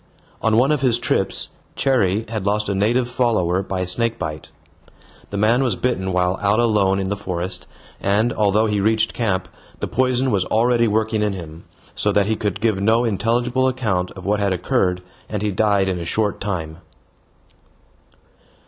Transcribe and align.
On 0.41 0.57
one 0.57 0.71
of 0.71 0.81
his 0.81 0.97
trips 0.97 1.49
Cherrie 1.75 2.25
had 2.27 2.43
lost 2.43 2.67
a 2.67 2.73
native 2.73 3.07
follower 3.07 3.61
by 3.61 3.85
snake 3.85 4.17
bite. 4.17 4.49
The 5.29 5.37
man 5.37 5.61
was 5.61 5.75
bitten 5.75 6.11
while 6.11 6.39
out 6.41 6.57
alone 6.59 6.97
in 6.99 7.09
the 7.09 7.15
forest, 7.15 7.67
and, 8.01 8.33
although 8.33 8.65
he 8.65 8.79
reached 8.81 9.13
camp, 9.13 9.47
the 9.79 9.87
poison 9.87 10.31
was 10.31 10.43
already 10.45 10.87
working 10.87 11.21
in 11.21 11.33
him, 11.33 11.65
so 11.93 12.11
that 12.13 12.25
he 12.25 12.35
could 12.35 12.61
give 12.61 12.81
no 12.81 13.03
intelligible 13.03 13.67
account 13.67 14.09
of 14.13 14.25
what 14.25 14.39
had 14.39 14.53
occurred, 14.53 15.03
and 15.29 15.43
he 15.43 15.51
died 15.51 15.87
in 15.87 15.99
a 15.99 16.03
short 16.05 16.39
time. 16.41 16.77